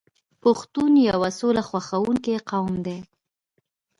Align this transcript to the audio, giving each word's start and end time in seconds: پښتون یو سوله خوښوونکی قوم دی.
پښتون 0.43 0.91
یو 1.09 1.19
سوله 1.39 1.61
خوښوونکی 1.69 2.35
قوم 2.49 2.73
دی. 2.85 2.99